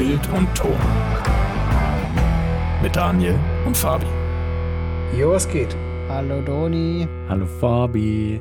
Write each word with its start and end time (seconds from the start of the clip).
Bild 0.00 0.26
und 0.32 0.48
Ton. 0.54 0.72
Mit 2.82 2.96
Daniel 2.96 3.38
und 3.66 3.76
Fabi. 3.76 4.06
Jo, 5.14 5.32
was 5.32 5.46
geht? 5.46 5.76
Hallo 6.08 6.40
Doni. 6.40 7.06
Hallo 7.28 7.44
Fabi. 7.44 8.40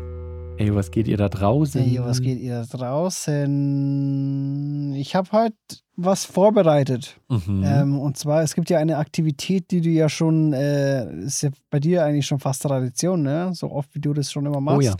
Ey, 0.55 0.73
was 0.73 0.89
geht 0.89 1.09
ihr 1.09 1.17
da 1.17 1.27
draußen? 1.27 1.81
Hey, 1.81 1.99
was 2.01 2.21
geht 2.21 2.39
ihr 2.39 2.61
da 2.61 2.77
draußen? 2.77 4.93
Ich 4.93 5.15
habe 5.15 5.29
heute 5.33 5.57
was 5.97 6.23
vorbereitet. 6.23 7.19
Mhm. 7.27 7.63
Ähm, 7.65 7.99
und 7.99 8.15
zwar, 8.15 8.41
es 8.41 8.55
gibt 8.55 8.69
ja 8.69 8.77
eine 8.77 8.95
Aktivität, 8.95 9.69
die 9.71 9.81
du 9.81 9.89
ja 9.89 10.07
schon, 10.07 10.53
äh, 10.53 11.13
ist 11.25 11.41
ja 11.41 11.49
bei 11.69 11.81
dir 11.81 12.05
eigentlich 12.05 12.25
schon 12.25 12.39
fast 12.39 12.61
Tradition, 12.61 13.21
ne? 13.21 13.51
So 13.53 13.69
oft 13.69 13.93
wie 13.93 13.99
du 13.99 14.13
das 14.13 14.31
schon 14.31 14.45
immer 14.45 14.61
machst. 14.61 14.77
Oh 14.77 14.81
ja. 14.81 14.95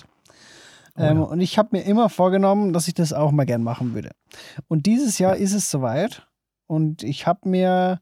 Oh 0.98 1.04
ähm, 1.04 1.20
ja. 1.20 1.23
Und 1.23 1.39
ich 1.39 1.57
habe 1.57 1.70
mir 1.71 1.84
immer 1.84 2.10
vorgenommen, 2.10 2.73
dass 2.73 2.89
ich 2.89 2.96
das 2.96 3.14
auch 3.14 3.32
mal 3.32 3.46
gern 3.46 3.64
machen 3.64 3.94
würde. 3.94 4.12
Und 4.68 4.88
dieses 4.88 5.20
Jahr 5.20 5.37
ist 5.37 5.54
es 5.54 5.71
soweit. 5.71 6.25
Und 6.69 7.01
ich 7.01 7.25
habe 7.25 7.50
mir, 7.50 8.00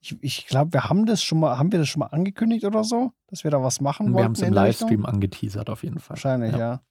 ich, 0.00 0.16
ich 0.22 0.46
glaube, 0.48 0.72
wir 0.72 0.84
haben 0.90 1.06
das 1.06 1.22
schon 1.22 1.38
mal, 1.38 1.56
haben 1.56 1.70
wir 1.70 1.78
das 1.78 1.88
schon 1.88 2.00
mal 2.00 2.06
angekündigt 2.06 2.64
oder 2.64 2.82
so, 2.82 3.12
dass 3.28 3.44
wir 3.44 3.52
da 3.52 3.62
was 3.62 3.80
machen 3.80 4.08
wir 4.08 4.14
wollten 4.14 4.24
haben 4.24 4.32
es 4.32 4.42
im 4.42 4.54
der 4.54 4.64
Richtung? 4.64 4.88
Livestream 4.88 5.06
angeteasert 5.06 5.70
auf 5.70 5.84
jeden 5.84 6.00
Fall. 6.00 6.16
Wahrscheinlich, 6.16 6.52
ja. 6.52 6.58
Ja. 6.58 6.82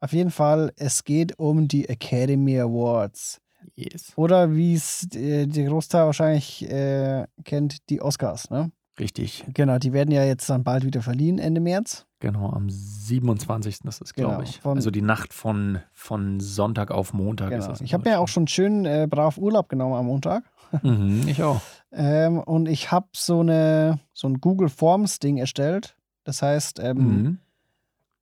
Auf 0.00 0.12
jeden 0.14 0.30
Fall, 0.30 0.72
es 0.76 1.04
geht 1.04 1.38
um 1.38 1.68
die 1.68 1.88
Academy 1.88 2.58
Awards. 2.58 3.40
Yes. 3.74 4.12
Oder 4.16 4.54
wie 4.54 4.74
es 4.74 5.06
äh, 5.14 5.46
der 5.46 5.66
Großteil 5.66 6.06
wahrscheinlich 6.06 6.68
äh, 6.70 7.26
kennt, 7.44 7.90
die 7.90 8.00
Oscars, 8.00 8.48
ne? 8.48 8.72
Richtig. 9.00 9.44
Genau, 9.54 9.78
die 9.78 9.92
werden 9.92 10.10
ja 10.10 10.22
jetzt 10.24 10.48
dann 10.50 10.64
bald 10.64 10.84
wieder 10.84 11.00
verliehen, 11.02 11.38
Ende 11.38 11.60
März. 11.60 12.06
Genau, 12.20 12.50
am 12.50 12.68
27. 12.68 13.84
ist 13.86 14.02
es, 14.02 14.12
glaube 14.14 14.34
Genau, 14.34 14.42
ich. 14.42 14.60
also 14.64 14.90
die 14.90 15.02
Nacht 15.02 15.32
von, 15.32 15.80
von 15.92 16.40
Sonntag 16.40 16.90
auf 16.90 17.12
Montag 17.14 17.52
ist 17.52 17.62
Genau. 17.64 17.72
es. 17.72 17.80
in 17.80 17.86
Ich 17.86 17.94
habe 17.94 18.08
mir 18.08 18.20
auch 18.20 18.28
schon 18.28 18.46
schön 18.48 18.84
äh, 18.84 19.06
brav 19.10 19.38
Urlaub 19.38 19.68
genommen 19.68 19.94
am 19.94 20.06
Montag. 20.06 20.44
Mhm, 20.82 21.28
ich 21.28 21.42
auch. 21.42 21.60
Ähm, 21.90 22.38
und 22.38 22.66
ich 22.66 22.90
habe 22.92 23.08
so, 23.14 23.40
eine, 23.40 23.98
so 24.14 24.26
ein 24.26 24.40
Google 24.40 24.70
Forms-Ding 24.70 25.36
erstellt. 25.36 25.96
Das 26.24 26.40
heißt, 26.42 26.78
ähm, 26.80 26.96
Mhm. 26.98 27.38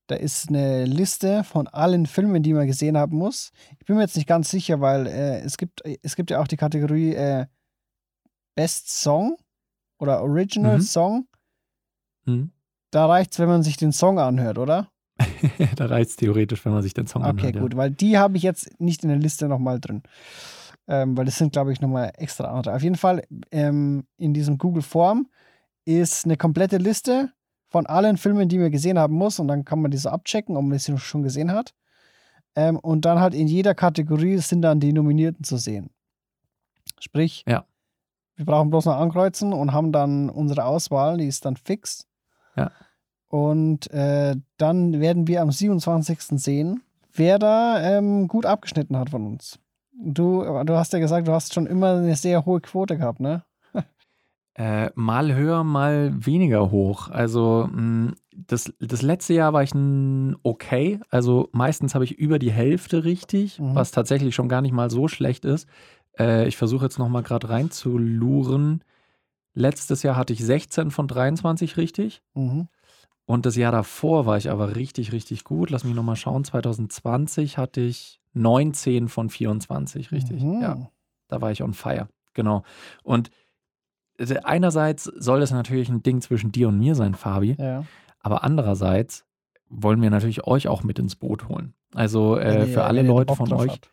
Da 0.09 0.17
ist 0.17 0.49
eine 0.49 0.87
Liste 0.87 1.45
von 1.45 1.69
allen 1.69 2.05
Filmen, 2.07 2.43
die 2.43 2.53
man 2.53 2.67
gesehen 2.67 2.99
haben 2.99 3.17
muss. 3.17 3.53
Ich 3.79 3.87
bin 3.87 3.95
mir 3.95 4.03
jetzt 4.03 4.17
nicht 4.17 4.27
ganz 4.27 4.51
sicher, 4.51 4.81
weil 4.81 5.07
äh, 5.07 5.39
es, 5.43 5.57
gibt, 5.57 5.83
es 6.03 6.17
gibt 6.17 6.33
ja 6.33 6.41
auch 6.41 6.49
die 6.49 6.57
Kategorie 6.57 7.15
äh, 7.15 7.47
Best 8.57 8.91
Song 9.01 9.37
oder 10.01 10.23
Original 10.23 10.79
Mhm. 10.79 10.83
Song. 10.83 11.27
Mhm. 12.25 12.51
Da 12.91 13.07
reicht 13.07 13.33
es, 13.33 13.39
wenn 13.39 13.49
man 13.49 13.63
sich 13.63 13.77
den 13.77 13.93
Song 13.93 14.19
anhört, 14.19 14.59
oder? 14.59 14.91
da 15.77 15.87
reicht 15.87 16.11
es 16.11 16.17
theoretisch, 16.17 16.65
wenn 16.65 16.73
man 16.73 16.83
sich 16.83 16.95
den 16.95 17.07
Song 17.07 17.23
Okay, 17.23 17.31
anhört. 17.31 17.55
ja. 17.55 17.61
gut, 17.61 17.77
weil 17.77 17.91
die 17.91 18.19
habe 18.19 18.37
ich 18.37 18.43
jetzt 18.43 18.81
nicht 18.81 19.03
in 19.05 19.11
der 19.11 19.19
Liste 19.19 19.47
nochmal 19.49 19.79
drin. 19.79 20.03
Ähm, 20.89 21.17
weil 21.17 21.25
das 21.27 21.37
sind, 21.37 21.53
glaube 21.53 21.73
ich, 21.73 21.81
nochmal 21.81 22.11
extra 22.17 22.45
andere. 22.47 22.75
Auf 22.75 22.83
jeden 22.83 22.97
Fall, 22.97 23.23
ähm, 23.53 24.05
in 24.17 24.35
diesem 24.35 24.59
Google 24.59 24.83
Form 24.83 25.29
ist 25.85 26.25
eine 26.25 26.37
komplette 26.37 26.79
Liste 26.79 27.31
von 27.69 27.87
allen 27.87 28.17
Filmen, 28.17 28.49
die 28.49 28.59
man 28.59 28.73
gesehen 28.73 28.99
haben 28.99 29.15
muss. 29.15 29.39
Und 29.39 29.47
dann 29.49 29.65
kann 29.65 29.81
man 29.81 29.93
diese 29.93 30.11
abchecken, 30.11 30.57
ob 30.57 30.65
man 30.65 30.79
sie 30.79 30.99
schon 30.99 31.23
gesehen 31.23 31.53
hat. 31.53 31.75
Ähm, 32.57 32.77
und 32.79 33.05
dann 33.05 33.21
halt 33.21 33.35
in 33.35 33.47
jeder 33.47 33.75
Kategorie 33.77 34.39
sind 34.39 34.63
dann 34.63 34.81
die 34.81 34.93
Nominierten 34.93 35.45
zu 35.45 35.59
sehen. 35.59 35.91
Sprich, 36.99 37.45
Ja. 37.47 37.65
Wir 38.37 38.47
brauchen 38.47 38.71
bloß 38.71 38.87
noch 38.87 38.97
ankreuzen 38.97 39.53
und 39.53 39.73
haben 39.73 39.93
dann 39.93 40.31
unsere 40.31 40.65
Auswahl, 40.65 41.19
die 41.19 41.27
ist 41.27 41.45
dann 41.45 41.57
fix. 41.57 42.07
Ja. 42.57 42.71
Und 43.29 43.91
äh, 43.93 44.35
dann 44.57 45.01
werden 45.01 45.27
wir 45.27 45.43
am 45.43 45.51
27. 45.53 46.21
sehen, 46.41 46.83
wer 47.13 47.39
da 47.39 47.81
ähm, 47.81 48.27
gut 48.29 48.47
abgeschnitten 48.47 48.97
hat 48.97 49.11
von 49.11 49.27
uns. 49.27 49.59
Du, 49.93 50.43
du 50.65 50.75
hast 50.77 50.93
ja 50.95 50.99
gesagt, 50.99 51.29
du 51.29 51.33
hast 51.33 51.53
schon 51.53 51.67
immer 51.67 51.97
eine 51.97 52.17
sehr 52.17 52.47
hohe 52.47 52.61
Quote 52.61 52.97
gehabt, 52.97 53.21
ne? 53.21 53.43
Äh, 54.55 54.91
mal 54.95 55.33
höher, 55.35 55.63
mal 55.65 56.13
weniger 56.27 56.71
hoch. 56.71 57.09
Also 57.09 57.69
mh, 57.73 58.13
das, 58.35 58.71
das 58.81 59.01
letzte 59.01 59.33
Jahr 59.33 59.53
war 59.53 59.63
ich 59.63 59.73
ein 59.75 60.37
okay. 60.43 61.01
Also 61.09 61.49
meistens 61.53 61.95
habe 61.95 62.05
ich 62.05 62.19
über 62.19 62.39
die 62.39 62.51
Hälfte 62.51 63.05
richtig, 63.05 63.59
Mhm. 63.61 63.75
was 63.77 63.91
tatsächlich 63.93 64.35
schon 64.35 64.49
gar 64.49 64.61
nicht 64.61 64.73
mal 64.73 64.91
so 64.91 65.07
schlecht 65.09 65.45
ist. 65.45 65.69
Äh, 66.21 66.47
ich 66.47 66.57
versuche 66.57 66.85
jetzt 66.85 66.99
noch 66.99 67.09
mal 67.09 67.23
gerade 67.23 67.49
reinzuluren. 67.49 68.85
Letztes 69.55 70.03
Jahr 70.03 70.17
hatte 70.17 70.33
ich 70.33 70.45
16 70.45 70.91
von 70.91 71.09
23 71.09 71.77
richtig. 71.77 72.23
Mhm. 72.35 72.69
Und 73.25 73.47
das 73.47 73.57
Jahr 73.57 73.73
davor 73.73 74.27
war 74.27 74.37
ich 74.37 74.51
aber 74.51 74.77
richtig, 74.77 75.13
richtig 75.13 75.45
gut. 75.45 75.71
Lass 75.71 75.85
mich 75.85 75.95
noch 75.95 76.03
mal 76.03 76.17
schauen. 76.17 76.45
2020 76.45 77.59
hatte 77.59 77.81
ich 77.81 78.21
19 78.35 79.09
von 79.09 79.31
24 79.31 80.13
richtig. 80.13 80.43
Mhm. 80.43 80.61
Ja, 80.61 80.91
da 81.29 81.41
war 81.41 81.51
ich 81.51 81.63
on 81.63 81.73
fire. 81.73 82.09
Genau. 82.35 82.65
Und 83.03 83.31
äh, 84.19 84.37
einerseits 84.43 85.05
soll 85.05 85.43
es 85.43 85.51
natürlich 85.51 85.89
ein 85.89 86.03
Ding 86.03 86.21
zwischen 86.21 86.53
dir 86.53 86.69
und 86.69 86.79
mir 86.79 86.95
sein, 86.95 87.15
Fabi. 87.15 87.57
Ja. 87.59 87.85
Aber 88.21 88.45
andererseits 88.45 89.25
wollen 89.69 90.03
wir 90.03 90.11
natürlich 90.11 90.47
euch 90.47 90.69
auch 90.69 90.83
mit 90.83 90.99
ins 90.99 91.17
Boot 91.17 91.49
holen. 91.49 91.75
Also 91.95 92.37
äh, 92.37 92.67
für 92.67 92.85
alle 92.85 93.03
Leute 93.03 93.35
von 93.35 93.53
euch, 93.53 93.71
habt. 93.71 93.91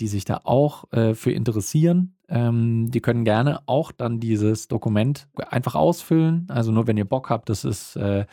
Die 0.00 0.08
sich 0.08 0.24
da 0.24 0.40
auch 0.44 0.90
äh, 0.92 1.14
für 1.14 1.30
interessieren, 1.30 2.16
ähm, 2.28 2.90
die 2.90 3.00
können 3.00 3.24
gerne 3.24 3.60
auch 3.66 3.92
dann 3.92 4.18
dieses 4.18 4.68
Dokument 4.68 5.28
einfach 5.48 5.74
ausfüllen. 5.74 6.46
Also 6.48 6.72
nur 6.72 6.86
wenn 6.86 6.96
ihr 6.96 7.04
Bock 7.04 7.28
habt, 7.28 7.48
das 7.50 7.64
ist, 7.64 7.96
äh, 7.96 8.24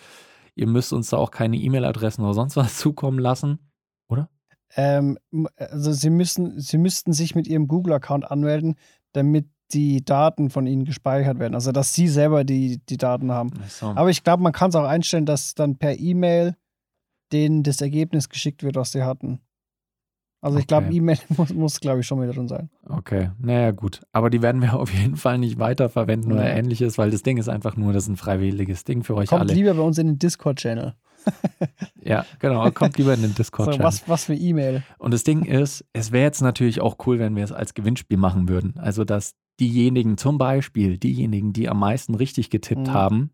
ihr 0.55 0.67
müsst 0.67 0.93
uns 0.93 1.09
da 1.09 1.17
auch 1.17 1.31
keine 1.31 1.57
E-Mail-Adressen 1.57 2.23
oder 2.23 2.33
sonst 2.33 2.55
was 2.55 2.77
zukommen 2.77 3.19
lassen. 3.19 3.59
Oder? 4.07 4.29
Ähm, 4.75 5.17
also 5.57 5.91
sie 5.91 6.09
müssen, 6.09 6.59
sie 6.59 6.77
müssten 6.77 7.11
sich 7.11 7.35
mit 7.35 7.47
ihrem 7.47 7.67
Google-Account 7.67 8.29
anmelden, 8.31 8.75
damit 9.11 9.47
die 9.73 10.05
Daten 10.05 10.49
von 10.49 10.65
ihnen 10.65 10.85
gespeichert 10.85 11.39
werden. 11.39 11.55
Also 11.55 11.73
dass 11.73 11.93
sie 11.93 12.07
selber 12.07 12.45
die, 12.45 12.79
die 12.85 12.97
Daten 12.97 13.31
haben. 13.31 13.51
So. 13.67 13.87
Aber 13.87 14.09
ich 14.09 14.23
glaube, 14.23 14.41
man 14.41 14.53
kann 14.53 14.69
es 14.69 14.75
auch 14.75 14.85
einstellen, 14.85 15.25
dass 15.25 15.53
dann 15.55 15.77
per 15.77 15.99
E-Mail 15.99 16.55
denen 17.33 17.63
das 17.63 17.81
Ergebnis 17.81 18.29
geschickt 18.29 18.63
wird, 18.63 18.77
was 18.77 18.93
sie 18.93 19.03
hatten. 19.03 19.41
Also 20.47 20.59
ich 20.59 20.67
glaube, 20.67 20.87
Okay. 20.87 20.95
E-Mail 20.97 21.17
muss, 21.37 21.53
muss 21.53 21.79
glaube 21.79 21.99
ich, 22.01 22.07
schon 22.07 22.19
mit 22.19 22.35
drin 22.35 22.47
sein. 22.47 22.69
Okay, 22.87 23.29
naja, 23.39 23.71
gut. 23.71 24.01
Aber 24.11 24.29
die 24.29 24.41
werden 24.41 24.61
wir 24.61 24.73
auf 24.79 24.91
jeden 24.93 25.15
Fall 25.15 25.37
nicht 25.37 25.59
weiterverwenden 25.59 26.31
oder 26.31 26.47
Ja. 26.49 26.55
ähnliches, 26.55 26.97
weil 26.97 27.11
das 27.11 27.21
Ding 27.23 27.37
ist 27.37 27.49
einfach 27.49 27.77
nur, 27.77 27.93
das 27.93 28.03
ist 28.03 28.09
ein 28.09 28.17
freiwilliges 28.17 28.83
Ding 28.83 29.03
für 29.03 29.15
euch 29.15 29.29
Kommt 29.29 29.41
alle. 29.43 29.53
lieber 29.53 29.73
bei 29.75 29.81
uns 29.81 29.97
in 29.97 30.07
den 30.07 30.19
Discord-Channel. 30.19 30.93
Ja, 32.01 32.25
genau. 32.39 32.69
Kommt 32.71 32.97
lieber 32.97 33.13
in 33.13 33.21
den 33.21 33.31
So, 33.31 33.37
Discord-Channel. 33.37 33.83
was, 33.83 34.07
was 34.07 34.25
für 34.25 34.33
E-Mail. 34.33 34.83
Und 34.97 35.13
das 35.13 35.23
Ding 35.23 35.43
ist, 35.43 35.83
es 35.93 36.11
wäre 36.11 36.23
jetzt 36.23 36.41
natürlich 36.41 36.79
auch 36.81 36.95
cool, 37.05 37.19
wenn 37.19 37.35
wir 37.35 37.43
es 37.43 37.51
als 37.51 37.73
Gewinnspiel 37.73 38.17
machen 38.17 38.47
würden. 38.47 38.75
Also, 38.77 39.03
dass 39.03 39.33
diejenigen, 39.59 40.17
zum 40.17 40.37
Beispiel 40.37 40.97
diejenigen, 40.97 41.51
die 41.51 41.67
am 41.67 41.79
meisten 41.79 42.15
richtig 42.15 42.49
getippt 42.49 42.87
Mhm. 42.87 42.93
haben, 42.93 43.31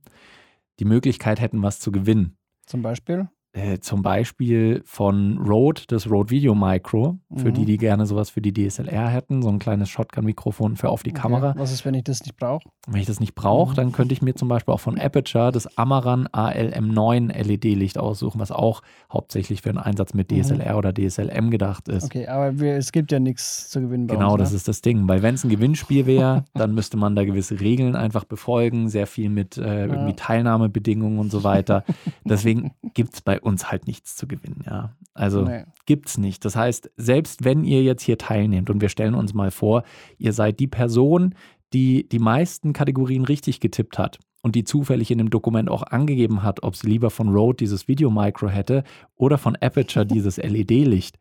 die 0.80 0.86
Möglichkeit 0.86 1.40
hätten, 1.40 1.62
was 1.62 1.80
zu 1.80 1.92
gewinnen. 1.92 2.36
Zum 2.66 2.82
Beispiel. 2.82 3.28
Äh, 3.56 3.78
zum 3.82 4.02
Beispiel 4.02 4.82
von 4.84 5.38
Rode, 5.38 5.84
das 5.88 6.10
Rode 6.10 6.32
Video 6.32 6.56
Micro, 6.56 7.20
für 7.36 7.50
Mhm. 7.50 7.54
die, 7.54 7.66
die 7.66 7.78
gerne 7.78 8.08
sowas 8.08 8.32
für 8.32 8.42
die 8.42 8.52
DSLR 8.52 9.10
hätten, 9.10 9.44
so 9.44 9.50
ein 9.50 9.60
kleines 9.60 9.90
Shotgun-Mikrofon 9.90 10.76
für 10.76 10.90
auf 10.90 11.04
die 11.04 11.12
Okay. 11.12 11.22
Kamera. 11.22 11.54
Was 11.56 11.72
ist, 11.72 11.86
wenn 11.86 11.94
ich 11.94 12.04
das 12.04 12.22
nicht 12.24 12.36
brauche? 12.36 12.68
Wenn 12.88 13.00
ich 13.00 13.06
das 13.06 13.20
nicht 13.20 13.36
brauche, 13.36 13.74
Mhm. 13.74 13.76
dann 13.76 13.92
könnte 13.92 14.14
ich 14.14 14.24
mir 14.24 14.34
zum 14.34 14.48
Beispiel 14.48 14.74
auch 14.74 14.80
von 14.80 15.00
Aperture 15.00 15.52
das 15.52 15.78
Amaran 15.78 16.28
ALM9 16.30 17.32
LED-Licht 17.32 18.00
aussuchen, 18.00 18.40
was 18.40 18.52
auch 18.52 18.82
hauptsächlich 19.12 19.62
für 19.62 19.70
einen 19.70 19.78
Einsatz 19.78 20.16
mit 20.16 20.32
Mhm. 20.32 20.38
DSLR 20.42 20.76
oder 20.76 20.92
DSLM 20.92 21.52
gedacht 21.52 21.88
ist. 21.90 22.06
Okay, 22.06 22.26
aber 22.28 22.60
wir, 22.60 22.74
es 22.76 22.92
gibt 22.92 23.12
ja 23.12 23.20
nichts 23.20 23.70
zu 23.70 23.82
gewinnen 23.82 24.08
bei 24.08 24.16
Genau, 24.16 24.32
uns. 24.34 24.40
das 24.42 24.50
ne? 24.52 24.56
ist 24.58 24.68
das 24.68 24.82
Ding. 24.82 25.08
Weil 25.08 25.22
wenn 25.22 25.36
es 25.36 25.44
ein 25.44 25.50
Gewinnspiel 25.50 26.08
wäre, 26.08 26.46
dann 26.56 26.74
müsste 26.74 26.98
man 26.98 27.16
da 27.16 27.24
gewisse 27.24 27.60
Regeln 27.60 27.96
einfach 27.96 28.24
befolgen, 28.24 28.90
sehr 28.90 29.06
viel 29.06 29.30
mit 29.30 29.58
äh, 29.60 29.86
irgendwie 29.86 30.10
Ja. 30.10 30.16
Teilnahmebedingungen 30.16 31.20
und 31.20 31.32
so 31.32 31.44
weiter. 31.44 31.84
Deswegen 32.26 32.72
gibt 32.94 33.14
es 33.16 33.22
bei 33.22 33.40
uns 33.42 33.72
halt 33.72 33.88
nichts 33.88 34.16
zu 34.16 34.28
gewinnen, 34.28 34.64
ja. 34.66 34.96
Also 35.14 35.44
Nee. 35.44 35.64
gibt's 35.86 36.18
nicht. 36.18 36.44
Das 36.46 36.56
heißt, 36.56 36.92
selbst 36.98 37.44
wenn 37.44 37.64
ihr 37.64 37.84
jetzt 37.84 38.04
hier 38.04 38.18
teilnehmt 38.18 38.70
und 38.70 38.82
wir 38.82 38.90
stellen 38.90 39.14
uns 39.16 39.34
mal 39.34 39.52
vor, 39.52 39.84
ihr 40.18 40.34
seid 40.34 40.60
die 40.60 40.68
Person, 40.68 41.36
die 41.74 42.08
die 42.10 42.20
meisten 42.20 42.74
Kategorien 42.74 43.26
richtig 43.26 43.60
getippt 43.60 43.98
hat 43.98 44.20
und 44.42 44.56
die 44.56 44.64
zufällig 44.64 45.10
in 45.12 45.18
dem 45.18 45.30
Dokument 45.30 45.70
auch 45.70 45.84
angegeben 45.84 46.44
hat, 46.44 46.64
ob 46.64 46.76
sie 46.76 46.88
lieber 46.88 47.10
von 47.10 47.30
Rode 47.30 47.58
dieses 47.58 47.88
Video-Micro 47.88 48.48
hätte 48.50 48.84
oder 49.16 49.38
von 49.38 49.56
Aperture 49.56 50.06
dieses 50.06 50.38
LED-Licht, 50.38 51.18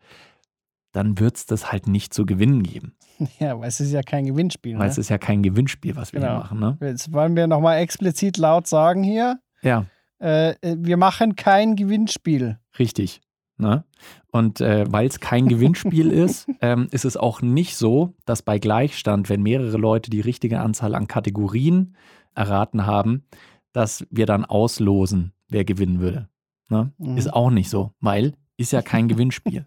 dann 0.93 1.19
wird 1.19 1.37
es 1.37 1.47
das 1.47 1.73
halt 1.73 1.87
nicht 1.87 2.13
zu 2.13 2.27
gewinnen 2.27 2.63
geben. 2.63 2.95
Ja, 3.39 3.59
weil 3.61 3.69
es 3.69 3.79
ist 3.79 3.93
ja 3.93 4.03
kein 4.03 4.25
Gewinnspiel. 4.27 4.73
Weil 4.79 4.87
Ne? 4.87 4.91
es 4.91 4.99
ist 4.99 5.09
ja 5.09 5.17
kein 5.17 5.43
Gewinnspiel, 5.45 5.95
was 5.95 6.13
wir 6.13 6.19
hier 6.21 6.29
Genau. 6.29 6.41
machen. 6.41 6.59
Ne? 6.59 6.77
Jetzt 6.81 7.13
wollen 7.13 7.37
wir 7.37 7.47
nochmal 7.47 7.79
explizit 7.79 8.37
laut 8.37 8.67
sagen 8.67 9.05
hier, 9.05 9.39
Ja, 9.63 9.87
äh, 10.23 10.51
äh, 10.61 10.77
wir 10.79 10.97
machen 10.97 11.37
kein 11.37 11.77
Gewinnspiel. 11.77 12.59
richtig. 12.79 13.21
Ne? 13.59 13.85
Und 14.33 14.61
äh, 14.61 14.87
weil 14.91 15.07
es 15.07 15.21
kein 15.21 15.47
Gewinnspiel 15.47 16.11
ist, 16.13 16.49
ähm, 16.61 16.89
ist 16.91 17.05
es 17.05 17.17
auch 17.17 17.43
nicht 17.43 17.77
so, 17.77 18.15
dass 18.25 18.43
bei 18.43 18.59
Gleichstand, 18.59 19.29
wenn 19.29 19.43
mehrere 19.43 19.77
Leute 19.77 20.11
die 20.11 20.21
richtige 20.21 20.61
Anzahl 20.61 20.95
an 20.95 21.07
Kategorien 21.07 21.95
erraten 22.35 22.87
haben, 22.87 23.25
dass 23.73 24.07
wir 24.11 24.27
dann 24.27 24.45
auslosen, 24.45 25.33
wer 25.49 25.65
gewinnen 25.65 26.01
würde. 26.01 26.29
Ne? 26.69 26.93
Mhm. 26.99 27.17
Ist 27.17 27.33
auch 27.33 27.51
nicht 27.51 27.69
so, 27.69 27.93
weil 28.01 28.35
ist 28.57 28.73
ja 28.73 28.83
kein 28.83 29.09
Gewinnspiel. 29.09 29.65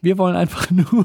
Wir 0.00 0.18
wollen 0.18 0.36
einfach 0.36 0.70
nur, 0.70 1.04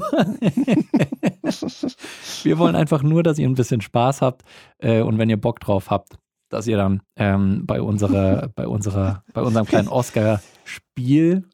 Wir 2.42 2.58
wollen 2.58 2.76
einfach 2.76 3.02
nur, 3.02 3.22
dass 3.22 3.38
ihr 3.38 3.48
ein 3.48 3.54
bisschen 3.54 3.80
Spaß 3.80 4.22
habt 4.22 4.44
äh, 4.78 5.00
und 5.02 5.18
wenn 5.18 5.30
ihr 5.30 5.40
Bock 5.40 5.60
drauf 5.60 5.90
habt, 5.90 6.18
dass 6.50 6.66
ihr 6.66 6.76
dann 6.76 7.00
ähm, 7.16 7.64
bei 7.66 7.80
unserer, 7.80 8.48
bei 8.54 8.66
unserer, 8.66 9.24
bei 9.32 9.40
unserem 9.42 9.66
kleinen 9.66 9.88
Oscar-Spiel 9.88 11.44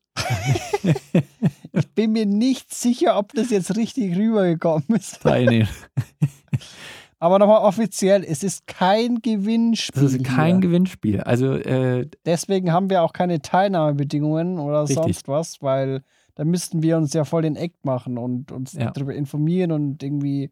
ich 1.73 1.89
bin 1.95 2.13
mir 2.13 2.27
nicht 2.27 2.73
sicher, 2.75 3.19
ob 3.19 3.33
das 3.35 3.51
jetzt 3.51 3.77
richtig 3.77 4.17
rübergekommen 4.17 4.85
ist. 4.97 5.21
teilnehmen. 5.21 5.69
Aber 7.19 7.39
nochmal 7.39 7.63
offiziell, 7.63 8.25
es 8.25 8.43
ist 8.43 8.67
kein 8.67 9.21
Gewinnspiel. 9.23 10.03
Das 10.03 10.13
ist 10.13 10.25
kein 10.25 10.57
hier. 10.57 10.61
Gewinnspiel. 10.61 11.21
Also 11.23 11.53
äh, 11.55 12.07
Deswegen 12.27 12.73
haben 12.73 12.91
wir 12.91 13.03
auch 13.03 13.13
keine 13.13 13.41
Teilnahmebedingungen 13.41 14.59
oder 14.59 14.83
Richtig. 14.83 14.97
sonst 14.97 15.29
was, 15.29 15.63
weil 15.63 16.03
da 16.35 16.45
müssten 16.45 16.83
wir 16.83 16.97
uns 16.99 17.15
ja 17.15 17.25
voll 17.25 17.43
den 17.43 17.57
Act 17.57 17.85
machen 17.85 18.19
und 18.19 18.53
uns 18.53 18.75
Ja. 18.75 18.91
darüber 18.91 19.15
informieren 19.15 19.73
und 19.73 20.03
irgendwie 20.03 20.51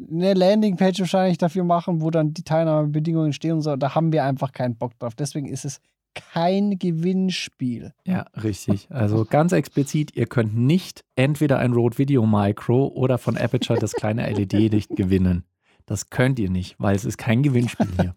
eine 0.00 0.34
Landingpage 0.34 1.00
wahrscheinlich 1.00 1.38
dafür 1.38 1.64
machen, 1.64 2.00
wo 2.00 2.10
dann 2.10 2.34
die 2.34 2.42
Teilnahmebedingungen 2.42 3.32
stehen 3.32 3.52
und 3.52 3.62
so. 3.62 3.76
Da 3.76 3.94
haben 3.94 4.12
wir 4.12 4.24
einfach 4.24 4.52
keinen 4.52 4.76
Bock 4.76 4.98
drauf. 4.98 5.14
Deswegen 5.14 5.46
ist 5.46 5.64
es 5.64 5.80
kein 6.14 6.78
Gewinnspiel. 6.78 7.92
Ja, 8.04 8.26
richtig. 8.42 8.88
Also 8.90 9.24
ganz 9.24 9.52
explizit, 9.52 10.14
ihr 10.16 10.26
könnt 10.26 10.56
nicht 10.56 11.04
entweder 11.16 11.58
ein 11.58 11.72
Rode 11.72 11.98
Video 11.98 12.26
Micro 12.26 12.86
oder 12.88 13.18
von 13.18 13.36
Aperture 13.36 13.78
das 13.78 13.92
kleine 13.92 14.28
LED-Licht 14.30 14.90
gewinnen. 14.96 15.44
Das 15.86 16.10
könnt 16.10 16.38
ihr 16.38 16.50
nicht, 16.50 16.76
weil 16.78 16.96
es 16.96 17.04
ist 17.04 17.18
kein 17.18 17.42
Gewinnspiel 17.42 17.88
hier. 18.00 18.14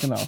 Genau. 0.00 0.20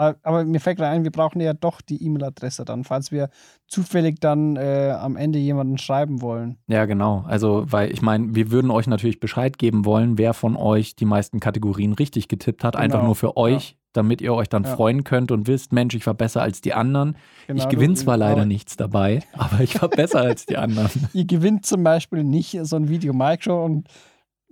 Aber 0.00 0.16
aber 0.22 0.44
mir 0.46 0.60
fällt 0.60 0.78
gerade 0.78 0.92
ein, 0.92 1.04
wir 1.04 1.10
brauchen 1.12 1.40
ja 1.42 1.52
doch 1.52 1.82
die 1.82 2.02
E-Mail-Adresse 2.02 2.64
dann, 2.64 2.84
falls 2.84 3.12
wir 3.12 3.28
zufällig 3.66 4.18
dann 4.18 4.56
äh, 4.56 4.96
am 4.98 5.16
Ende 5.16 5.38
jemanden 5.38 5.76
schreiben 5.76 6.22
wollen. 6.22 6.56
Ja, 6.68 6.86
genau. 6.86 7.22
Also, 7.28 7.64
weil 7.70 7.92
ich 7.92 8.00
meine, 8.00 8.34
wir 8.34 8.50
würden 8.50 8.70
euch 8.70 8.86
natürlich 8.86 9.20
Bescheid 9.20 9.58
geben 9.58 9.84
wollen, 9.84 10.16
wer 10.16 10.32
von 10.32 10.56
euch 10.56 10.96
die 10.96 11.04
meisten 11.04 11.38
Kategorien 11.38 11.92
richtig 11.92 12.28
getippt 12.28 12.64
hat. 12.64 12.76
Einfach 12.76 12.98
Genau. 13.00 13.08
nur 13.08 13.14
für 13.14 13.36
euch, 13.36 13.76
damit 13.92 14.22
ihr 14.22 14.32
euch 14.32 14.48
dann 14.48 14.64
Ja. 14.64 14.74
freuen 14.74 15.04
könnt 15.04 15.32
und 15.32 15.46
wisst, 15.46 15.72
Mensch, 15.74 15.94
ich 15.94 16.06
war 16.06 16.14
besser 16.14 16.40
als 16.40 16.62
die 16.62 16.72
anderen. 16.72 17.16
Genau, 17.46 17.62
ich 17.62 17.68
gewinne 17.68 17.94
zwar 17.94 18.16
leider 18.16 18.40
aber 18.40 18.46
nichts 18.46 18.78
dabei, 18.78 19.20
aber 19.34 19.60
ich 19.60 19.82
war 19.82 19.90
besser 19.90 20.20
als 20.20 20.46
die 20.46 20.56
anderen. 20.56 20.88
Ihr 21.12 21.26
gewinnt 21.26 21.66
zum 21.66 21.84
Beispiel 21.84 22.24
nicht 22.24 22.58
so 22.62 22.76
ein 22.76 22.88
Video 22.88 23.12
Micro 23.12 23.66
und 23.66 23.86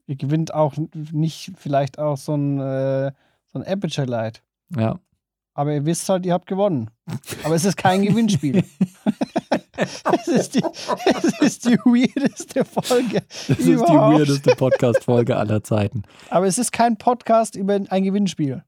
ihr 0.07 0.17
gewinnt 0.17 0.53
auch 0.53 0.75
nicht 1.13 1.53
vielleicht 1.57 1.99
auch 1.99 2.19
so 2.19 2.35
ein, 2.35 2.59
äh, 2.61 3.13
so 3.47 3.61
ein 3.61 3.67
Aperture 3.67 4.07
Light. 4.07 4.43
Ja. 4.77 4.99
Aber 5.59 5.75
ihr 5.75 5.85
wisst 5.85 6.09
halt, 6.09 6.25
ihr 6.25 6.35
habt 6.35 6.47
gewonnen. 6.47 6.89
Aber 7.43 7.57
es 7.57 7.65
ist 7.65 7.77
kein 7.77 8.03
Gewinnspiel. 8.03 8.63
es, 9.77 10.29
ist 10.29 10.55
die, 10.55 10.63
es 11.05 11.41
ist 11.41 11.65
die 11.65 11.77
weirdeste 11.79 12.65
Folge. 12.65 13.25
Das 13.49 13.59
ist 13.59 13.67
die 13.67 13.77
weirdeste 13.77 14.55
Podcast-Folge 14.55 15.37
aller 15.37 15.65
Zeiten. 15.65 16.05
Aber 16.31 16.47
es 16.47 16.59
ist 16.59 16.71
kein 16.71 16.97
Podcast 16.97 17.57
über 17.57 17.81
ein 17.89 18.05
Gewinnspiel. 18.05 18.63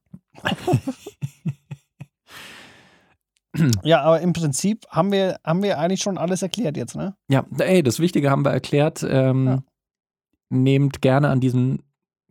ja, 3.85 4.01
aber 4.03 4.21
im 4.21 4.33
Prinzip 4.33 4.85
haben 4.91 5.13
wir, 5.13 5.39
haben 5.45 5.63
wir 5.63 5.79
eigentlich 5.79 6.01
schon 6.01 6.19
alles 6.19 6.43
erklärt 6.43 6.77
jetzt, 6.77 6.97
ne? 6.97 7.15
Ja, 7.29 7.47
ey, 7.59 7.85
das 7.85 8.01
Wichtige 8.01 8.33
haben 8.33 8.45
wir 8.45 8.51
erklärt. 8.51 9.07
Ähm, 9.09 9.47
Ja. 9.47 9.63
Nehmt 10.53 11.03
gerne 11.03 11.29
an 11.29 11.39
diesem, 11.39 11.85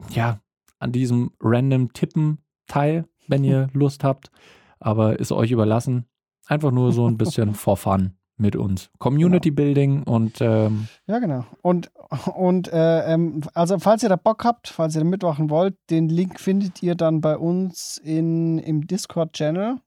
ja, 0.09 0.41
an 0.79 0.91
diesem 0.91 1.31
random 1.39 1.93
Tippen 1.93 2.39
teil, 2.67 3.05
wenn 3.29 3.43
ihr 3.43 3.69
Lust 3.73 4.03
habt. 4.03 4.31
Aber 4.79 5.19
ist 5.19 5.31
euch 5.31 5.51
überlassen. 5.51 6.05
Einfach 6.47 6.71
nur 6.71 6.91
so 6.91 7.07
ein 7.07 7.17
bisschen 7.17 7.53
for 7.53 7.77
fun 7.77 8.13
mit 8.39 8.55
uns. 8.55 8.89
Community 8.99 9.51
Building 9.51 10.03
und 10.03 10.39
ähm, 10.41 10.87
Ja, 11.07 11.19
genau. 11.19 11.45
Und, 11.61 11.91
und 12.33 12.71
äh, 12.71 13.13
ähm, 13.13 13.41
also 13.53 13.77
falls 13.79 14.01
ihr 14.01 14.09
da 14.09 14.15
Bock 14.15 14.45
habt, 14.45 14.69
falls 14.69 14.95
ihr 14.95 15.01
da 15.01 15.05
mitmachen 15.05 15.49
wollt, 15.49 15.75
den 15.89 16.09
Link 16.09 16.39
findet 16.39 16.81
ihr 16.81 16.95
dann 16.95 17.21
bei 17.21 17.37
uns 17.37 17.97
in, 17.97 18.57
im 18.59 18.87
Discord-Channel 18.87 19.79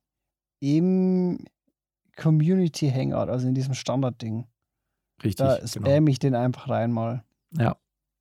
im 0.59 1.45
Community 2.15 2.89
Hangout, 2.89 3.29
also 3.29 3.47
in 3.47 3.55
diesem 3.55 3.73
Standardding. 3.73 4.45
richtig. 5.23 5.45
Da 5.45 5.55
genau. 5.57 5.67
spam 5.67 6.07
ich 6.07 6.19
den 6.19 6.35
einfach 6.35 6.69
rein 6.69 6.91
mal. 6.91 7.23
Ja, 7.57 7.75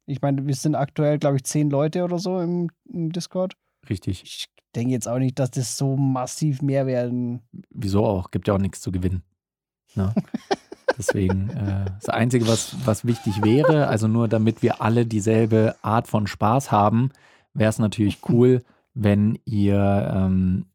Ich 0.06 0.22
meine, 0.22 0.46
wir 0.46 0.54
sind 0.54 0.74
aktuell, 0.74 1.18
glaube 1.18 1.36
ich, 1.36 1.44
zehn 1.44 1.70
Leute 1.70 2.02
oder 2.04 2.18
so 2.18 2.40
im, 2.40 2.70
im 2.88 3.12
Discord. 3.12 3.54
richtig. 3.88 4.22
Ich 4.24 4.46
denke 4.72 4.92
jetzt 4.92 5.08
auch 5.08 5.18
nicht, 5.18 5.38
dass 5.38 5.50
das 5.50 5.76
so 5.76 5.96
massiv 5.96 6.62
mehr 6.62 6.86
werden. 6.86 7.42
Wieso 7.70 8.04
auch? 8.04 8.30
Gibt 8.30 8.48
ja 8.48 8.54
auch 8.54 8.58
nichts 8.58 8.80
zu 8.80 8.92
gewinnen. 8.92 9.22
Ne? 9.94 10.14
Deswegen, 10.98 11.50
äh, 11.50 11.86
das 12.00 12.08
Einzige, 12.08 12.46
was, 12.48 12.76
was 12.84 13.06
wichtig 13.06 13.42
wäre, 13.42 13.86
also 13.88 14.08
nur 14.08 14.28
damit 14.28 14.62
wir 14.62 14.82
alle 14.82 15.06
dieselbe 15.06 15.76
Art 15.82 16.06
von 16.06 16.26
Spaß 16.26 16.70
haben, 16.70 17.10
wäre 17.54 17.70
es 17.70 17.78
natürlich 17.78 18.18
cool, 18.28 18.62
wenn 18.94 19.38
ihr, 19.44 20.12
ähm, 20.14 20.66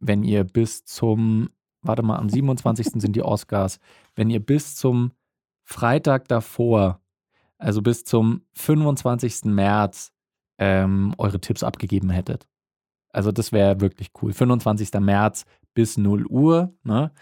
wenn 0.00 0.22
ihr 0.22 0.44
bis 0.44 0.84
zum, 0.84 1.50
warte 1.82 2.02
mal, 2.02 2.18
am 2.18 2.28
27. 2.28 3.00
sind 3.00 3.16
die 3.16 3.22
Oscars, 3.22 3.78
wenn 4.14 4.30
ihr 4.30 4.44
bis 4.44 4.76
zum 4.76 5.12
Freitag 5.62 6.28
davor, 6.28 7.00
also 7.56 7.80
bis 7.80 8.04
zum 8.04 8.42
25. 8.52 9.44
März, 9.44 10.12
ähm, 10.58 11.14
eure 11.16 11.40
Tipps 11.40 11.62
abgegeben 11.62 12.10
hättet. 12.10 12.46
Also 13.14 13.32
das 13.32 13.52
wäre 13.52 13.80
wirklich 13.80 14.10
cool. 14.22 14.32
25. 14.32 14.92
März 15.00 15.44
bis 15.74 15.96
0 15.96 16.26
Uhr, 16.26 16.74
ne? 16.82 17.12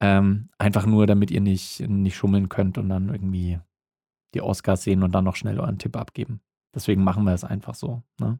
Ähm, 0.00 0.50
einfach 0.58 0.84
nur, 0.84 1.06
damit 1.06 1.30
ihr 1.30 1.40
nicht, 1.40 1.80
nicht 1.88 2.16
schummeln 2.16 2.48
könnt 2.50 2.76
und 2.76 2.88
dann 2.90 3.08
irgendwie 3.08 3.58
die 4.34 4.42
Oscars 4.42 4.82
sehen 4.82 5.02
und 5.02 5.12
dann 5.12 5.24
noch 5.24 5.36
schnell 5.36 5.58
euren 5.58 5.78
Tipp 5.78 5.96
abgeben. 5.96 6.40
Deswegen 6.74 7.02
machen 7.02 7.24
wir 7.24 7.32
es 7.32 7.44
einfach 7.44 7.74
so. 7.74 8.02
Ne? 8.20 8.38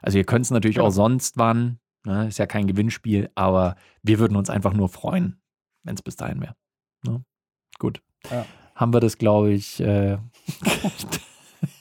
Also 0.00 0.16
ihr 0.16 0.24
könnt 0.24 0.46
es 0.46 0.50
natürlich 0.50 0.76
Ja. 0.76 0.84
auch 0.84 0.90
sonst 0.90 1.36
wann, 1.36 1.78
ne? 2.06 2.28
ist 2.28 2.38
ja 2.38 2.46
kein 2.46 2.66
Gewinnspiel, 2.66 3.30
aber 3.34 3.76
wir 4.02 4.18
würden 4.18 4.36
uns 4.36 4.48
einfach 4.48 4.72
nur 4.72 4.88
freuen, 4.88 5.38
wenn 5.82 5.94
es 5.96 6.02
bis 6.02 6.16
dahin 6.16 6.40
wäre. 6.40 6.56
Ne? 7.04 7.22
Gut. 7.78 8.00
Ja. 8.30 8.46
Haben 8.74 8.94
wir 8.94 9.00
das, 9.00 9.18
glaube 9.18 9.52
ich. 9.52 9.78
Äh, 9.80 10.16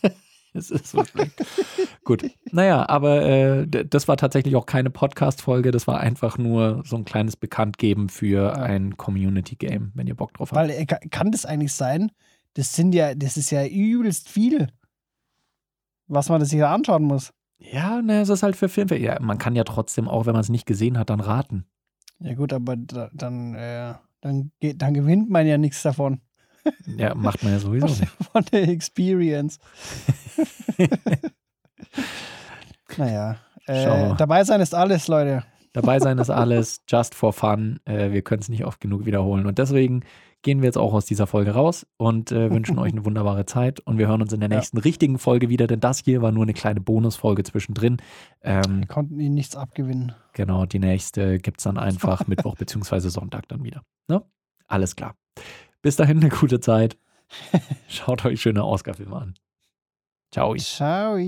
es 0.56 0.72
ist 0.72 0.88
so 0.88 1.04
schlecht. 1.04 1.34
Gut. 2.04 2.25
Naja, 2.52 2.88
aber 2.88 3.24
äh, 3.24 3.68
das 3.68 4.07
war 4.07 4.18
tatsächlich 4.18 4.56
auch 4.56 4.66
keine 4.66 4.90
Podcast-Folge. 4.90 5.72
Das 5.72 5.88
war 5.88 6.00
einfach 6.00 6.38
nur 6.38 6.84
so 6.86 6.96
ein 6.96 7.06
kleines 7.06 7.36
Bekanntgeben 7.36 8.10
für 8.10 8.57
ein 8.57 8.98
Community-Game, 8.98 9.92
wenn 9.94 10.07
ihr 10.07 10.16
Bock 10.16 10.34
drauf 10.34 10.52
habt. 10.52 10.57
Weil 10.60 10.69
äh, 10.69 10.86
ka- 10.86 11.00
kann 11.12 11.31
das 11.31 11.46
eigentlich 11.46 11.74
sein? 11.74 12.12
Das 12.54 12.74
sind 12.74 12.96
ja, 12.96 13.16
das 13.16 13.38
ist 13.38 13.52
ja 13.52 13.66
übelst 13.66 14.30
viel, 14.30 14.68
was 16.07 16.29
man 16.29 16.39
das 16.39 16.50
sich 16.50 16.60
da 16.60 16.74
anschauen 16.74 17.03
muss. 17.03 17.34
Ja, 17.58 18.01
ne, 18.01 18.22
es 18.22 18.29
ist 18.29 18.44
halt 18.44 18.56
für 18.56 18.70
Filme. 18.70 18.98
Ja, 18.98 19.20
man 19.20 19.38
kann 19.38 19.56
ja 19.56 19.63
trotzdem 19.63 20.08
auch, 20.08 20.25
wenn 20.25 20.34
man 20.34 20.41
es 20.41 20.50
nicht 20.50 20.65
gesehen 20.65 20.98
hat, 20.98 21.10
dann 21.10 21.20
raten. 21.20 21.65
Ja 22.20 22.34
gut, 22.34 22.53
aber 22.53 22.75
da, 22.77 23.10
dann, 23.13 23.56
äh, 23.56 23.94
dann, 24.22 24.51
dann 24.62 24.94
gewinnt 24.94 25.29
man 25.29 25.46
ja 25.48 25.58
nichts 25.58 25.82
davon. 25.82 26.22
Ja, 26.98 27.13
macht 27.15 27.43
man 27.43 27.53
ja 27.53 27.60
sowieso. 27.60 27.88
nicht. 27.88 28.07
Von 28.31 28.43
der 28.51 28.67
Experience. 28.69 29.60
naja. 32.98 33.38
Äh, 33.67 34.13
dabei 34.17 34.43
sein 34.43 34.62
ist 34.62 34.75
alles, 34.75 35.07
Leute. 35.07 35.43
Dabei 35.74 36.00
sein 36.00 36.17
ist 36.19 36.29
alles 36.31 36.81
just 36.88 37.15
for 37.15 37.34
fun. 37.34 37.79
Äh, 37.86 38.12
wir 38.12 38.22
können 38.22 38.41
es 38.41 38.50
nicht 38.50 38.65
oft 38.65 38.79
genug 38.79 39.05
wiederholen. 39.05 39.45
Und 39.45 39.57
deswegen 39.57 40.03
gehen 40.43 40.62
wir 40.62 40.67
jetzt 40.67 40.77
auch 40.77 40.93
aus 40.93 41.05
dieser 41.05 41.25
Folge 41.25 41.51
raus 41.51 41.88
und 41.98 42.31
äh, 42.31 42.51
wünschen 42.51 42.77
euch 42.77 42.91
eine 42.91 43.03
wunderbare 43.03 43.45
Zeit. 43.48 43.79
Und 43.79 43.98
wir 43.98 44.07
hören 44.07 44.22
uns 44.22 44.31
in 44.31 44.39
der 44.39 44.50
Ja. 44.50 44.57
nächsten 44.57 44.77
richtigen 44.77 45.17
Folge 45.17 45.50
wieder, 45.50 45.65
denn 45.65 45.79
das 45.79 46.00
hier 46.05 46.22
war 46.22 46.31
nur 46.31 46.43
eine 46.43 46.53
kleine 46.53 46.81
Bonusfolge 46.81 47.43
zwischendrin. 47.43 47.98
Ähm, 48.43 48.81
Wir 48.81 48.88
konnten 48.88 49.19
ihnen 49.19 49.34
nichts 49.34 49.55
abgewinnen. 49.55 50.13
genau, 50.34 50.65
die 50.67 50.79
nächste 50.79 51.39
gibt 51.39 51.60
es 51.60 51.63
dann 51.63 51.79
einfach 51.79 52.27
Mittwoch 52.27 52.55
bzw. 52.55 53.00
Sonntag 53.10 53.48
dann 53.48 53.63
wieder. 53.63 53.81
Ne? 54.07 54.22
Alles 54.67 54.95
klar. 54.95 55.15
Bis 55.86 55.98
dahin 55.98 56.20
eine 56.20 56.30
gute 56.30 56.60
Zeit. 56.60 56.98
Schaut 57.88 58.25
euch 58.25 58.42
schöne 58.42 58.65
Oscar-Filme 58.65 59.18
an. 59.18 59.36
Ciao. 60.32 60.56
Ciao. 60.56 61.20